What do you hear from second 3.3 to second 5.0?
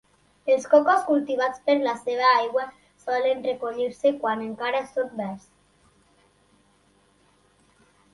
recollir-se quan encara